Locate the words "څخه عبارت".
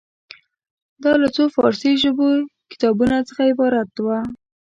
3.29-3.91